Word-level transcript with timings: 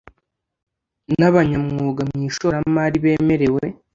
n 1.19 1.21
abanyamwuga 1.29 2.01
mu 2.11 2.19
ishoramari 2.29 2.97
bemerewe 3.03 3.63